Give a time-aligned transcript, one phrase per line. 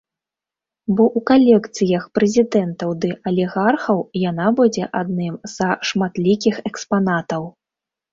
[0.95, 7.47] Бо ў калекцыях прэзідэнтаў ды алігархаў яна будзе адным са шматлікіх экспанатаў.